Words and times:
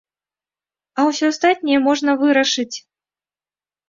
А 0.97 1.03
ўсё 1.09 1.25
астатняе 1.33 1.79
можна 1.87 2.11
вырашыць. 2.21 2.77